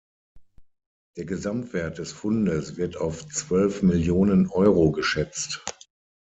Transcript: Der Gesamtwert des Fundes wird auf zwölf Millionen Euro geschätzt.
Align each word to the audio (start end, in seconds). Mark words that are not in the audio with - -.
Der 1.15 1.25
Gesamtwert 1.25 1.99
des 1.99 2.11
Fundes 2.11 2.75
wird 2.75 2.97
auf 2.97 3.27
zwölf 3.27 3.83
Millionen 3.83 4.47
Euro 4.49 4.91
geschätzt. 4.91 5.63